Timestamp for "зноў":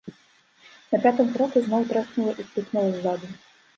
1.67-1.81